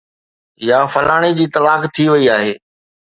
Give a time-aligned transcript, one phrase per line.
[0.69, 2.51] يا فلاڻي جي طلاق ٿي وئي آهي